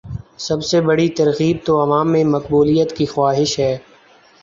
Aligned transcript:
سب 0.37 0.63
سے 0.63 0.81
بڑی 0.81 1.07
ترغیب 1.09 1.57
تو 1.65 1.73
عوام 1.83 2.11
میں 2.11 2.23
مقبولیت 2.25 2.95
کی 2.97 3.05
خواہش 3.05 3.57
ہے۔ 3.59 3.77